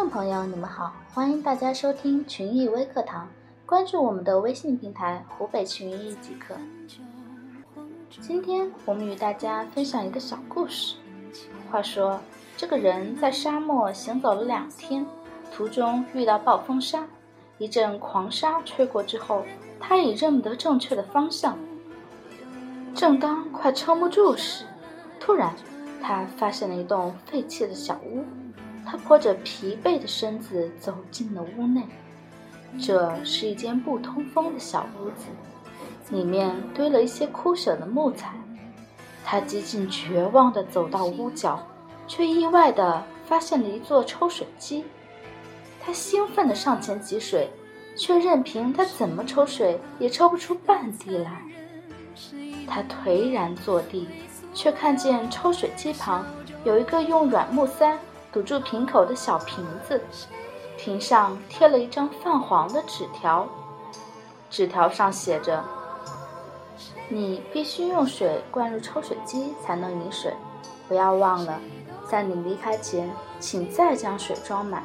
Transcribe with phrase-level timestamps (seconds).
[0.00, 3.28] 听众朋友，你们好，欢迎大家收听群艺微课堂，
[3.66, 6.54] 关注我们的微信平台“湖北群艺即可”。
[8.08, 10.96] 今天我们与大家分享一个小故事。
[11.70, 12.18] 话说，
[12.56, 15.04] 这个人在沙漠行走了两天，
[15.52, 17.06] 途中遇到暴风沙，
[17.58, 19.44] 一阵狂沙吹过之后，
[19.78, 21.58] 他已认不得正确的方向。
[22.94, 24.64] 正当快撑不住时，
[25.20, 25.54] 突然
[26.00, 28.24] 他发现了一栋废弃的小屋。
[28.84, 31.82] 他拖着疲惫的身子走进了屋内，
[32.80, 35.26] 这是一间不通风的小屋子，
[36.10, 38.34] 里面堆了一些枯朽的木材。
[39.24, 41.60] 他几近绝望地走到屋角，
[42.08, 44.84] 却意外地发现了一座抽水机。
[45.80, 47.48] 他兴奋地上前汲水，
[47.96, 51.42] 却任凭他怎么抽水也抽不出半滴来。
[52.66, 54.08] 他颓然坐地，
[54.52, 56.24] 却看见抽水机旁
[56.64, 57.98] 有一个用软木塞。
[58.32, 60.00] 堵住瓶口的小瓶子，
[60.76, 63.48] 瓶上贴了一张泛黄的纸条，
[64.48, 65.64] 纸条上写着
[67.10, 70.32] ：“你必须用水灌入抽水机才能饮水，
[70.86, 71.58] 不要忘了，
[72.08, 74.82] 在你离开前，请再将水装满。”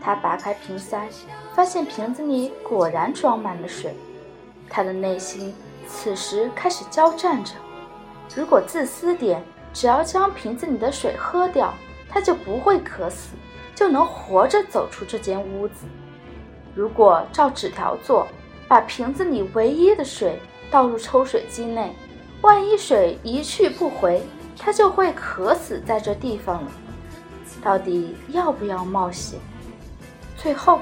[0.00, 1.08] 他拔开瓶塞，
[1.54, 3.96] 发现瓶子里果然装满了水，
[4.68, 5.54] 他的内心
[5.88, 7.54] 此时开始交战着：
[8.36, 11.72] 如果自私点，只要将瓶子里的水喝掉。
[12.18, 13.36] 他就不会渴死，
[13.76, 15.86] 就能活着走出这间屋子。
[16.74, 18.26] 如果照纸条做，
[18.66, 20.36] 把瓶子里唯一的水
[20.68, 21.94] 倒入抽水机内，
[22.40, 24.20] 万一水一去不回，
[24.58, 26.72] 他就会渴死在这地方了。
[27.62, 29.38] 到底要不要冒险？
[30.36, 30.80] 最后，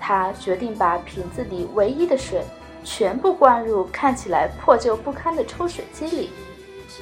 [0.00, 2.42] 他决定把瓶子里唯一的水
[2.82, 6.30] 全部灌入看起来破旧不堪的抽水机里，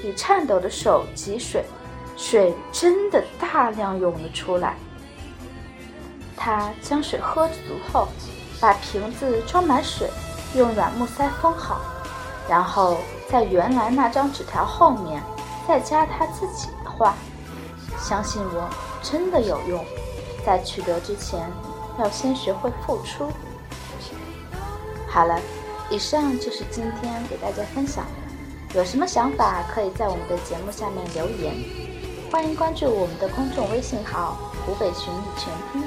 [0.04, 1.64] 以颤抖的手汲水。
[2.22, 4.76] 水真的大量涌了出来。
[6.36, 7.54] 他将水喝足
[7.90, 8.08] 后，
[8.60, 10.08] 把瓶子装满水，
[10.54, 11.80] 用软木塞封好，
[12.46, 12.98] 然后
[13.30, 15.22] 在原来那张纸条后面
[15.66, 17.14] 再加他自己的话
[17.98, 18.68] ：“相信我，
[19.02, 19.82] 真的有用。
[20.44, 21.50] 在取得之前，
[21.98, 23.30] 要先学会付出。”
[25.08, 25.40] 好了，
[25.88, 28.78] 以上就是今天给大家分享的。
[28.78, 31.54] 有什么想法，可以在我们的节目下面留言。
[32.30, 35.82] 欢迎关注我们的公众微信号“湖北寻觅全拼”。